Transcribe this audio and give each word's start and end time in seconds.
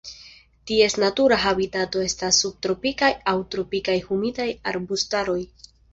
Ties 0.69 0.93
natura 1.01 1.35
habitato 1.43 2.01
estas 2.05 2.39
subtropikaj 2.45 3.11
aŭ 3.35 3.35
tropikaj 3.57 3.99
humidaj 4.09 4.49
arbustaroj. 4.73 5.41